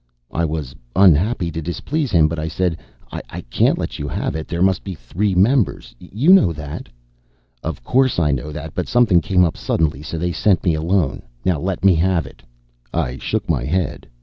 [0.31, 2.79] I was unhappy to displease him, but I said,
[3.11, 4.47] "I can't let you have it.
[4.47, 5.93] There must be three members.
[5.99, 6.89] You know that."
[7.61, 8.71] "Of course, I know it.
[8.73, 11.21] But something came up suddenly, so they sent me alone.
[11.45, 12.41] Now, let me have it."
[12.91, 14.07] I shook my head.